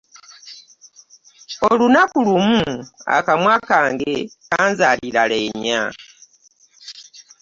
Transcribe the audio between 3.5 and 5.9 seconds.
kange kanzaalira leenya.